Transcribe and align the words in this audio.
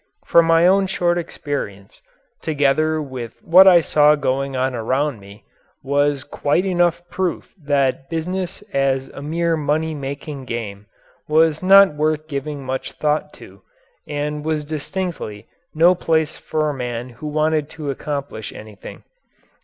For 0.25 0.41
my 0.41 0.65
own 0.65 0.87
short 0.87 1.19
experience, 1.19 2.01
together 2.41 2.99
with 2.99 3.35
what 3.43 3.67
I 3.67 3.81
saw 3.81 4.15
going 4.15 4.55
on 4.55 4.73
around 4.73 5.19
me, 5.19 5.43
was 5.83 6.23
quite 6.23 6.65
enough 6.65 7.07
proof 7.11 7.53
that 7.63 8.09
business 8.09 8.63
as 8.73 9.09
a 9.09 9.21
mere 9.21 9.55
money 9.55 9.93
making 9.93 10.45
game 10.45 10.87
was 11.27 11.61
not 11.61 11.93
worth 11.93 12.27
giving 12.27 12.65
much 12.65 12.93
thought 12.93 13.31
to 13.33 13.61
and 14.07 14.43
was 14.43 14.65
distinctly 14.65 15.45
no 15.75 15.93
place 15.93 16.35
for 16.35 16.67
a 16.67 16.73
man 16.73 17.09
who 17.09 17.27
wanted 17.27 17.69
to 17.69 17.91
accomplish 17.91 18.51
anything. 18.51 19.03